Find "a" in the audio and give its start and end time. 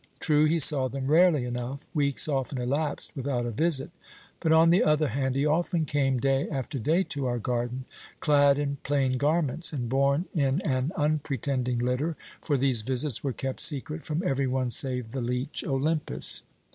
3.45-3.51